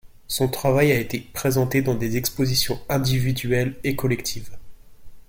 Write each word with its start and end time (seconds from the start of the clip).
Son 0.27 0.47
travail 0.47 0.91
a 0.91 0.97
été 0.99 1.19
présenté 1.19 1.83
dans 1.83 1.93
des 1.93 2.17
expositions 2.17 2.79
individuelles 2.89 3.75
et 3.83 3.95
collectives. 3.95 4.57